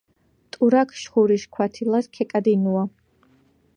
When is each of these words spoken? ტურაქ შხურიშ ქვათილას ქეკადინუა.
ტურაქ 0.53 0.93
შხურიშ 1.01 1.43
ქვათილას 1.57 2.05
ქეკადინუა. 2.19 2.83